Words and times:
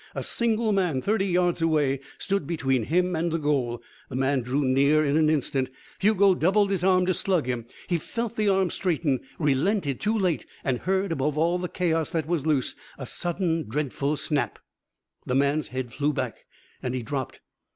A 0.15 0.23
single 0.23 0.71
man, 0.71 1.03
thirty 1.03 1.27
yards 1.27 1.61
away, 1.61 1.99
stood 2.17 2.47
between 2.47 2.85
him 2.85 3.15
and 3.15 3.31
the 3.31 3.37
goal. 3.37 3.83
The 4.09 4.15
man 4.15 4.41
drew 4.41 4.65
near 4.65 5.05
in 5.05 5.15
an 5.15 5.29
instant. 5.29 5.69
Hugo 5.99 6.33
doubled 6.33 6.71
his 6.71 6.83
arm 6.83 7.05
to 7.05 7.13
slug 7.13 7.45
him. 7.45 7.67
He 7.87 7.99
felt 7.99 8.35
the 8.35 8.49
arm 8.49 8.71
straighten, 8.71 9.19
relented 9.37 9.99
too 9.99 10.17
late, 10.17 10.47
and 10.63 10.79
heard, 10.79 11.11
above 11.11 11.35
the 11.61 11.69
chaos 11.69 12.09
that 12.09 12.25
was 12.27 12.47
loose, 12.47 12.73
a 12.97 13.05
sudden, 13.05 13.69
dreadful 13.69 14.17
snap. 14.17 14.57
The 15.27 15.35
man's 15.35 15.67
head 15.67 15.93
flew 15.93 16.13
back 16.13 16.45
and 16.81 16.95
he 16.95 17.03
dropped. 17.03 17.39